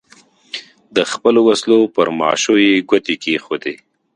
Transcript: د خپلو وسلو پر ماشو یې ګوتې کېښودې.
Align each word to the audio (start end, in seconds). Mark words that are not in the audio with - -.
د 0.95 0.97
خپلو 1.11 1.39
وسلو 1.49 1.77
پر 1.95 2.07
ماشو 2.19 2.53
یې 2.65 2.73
ګوتې 2.89 3.15
کېښودې. 3.23 3.75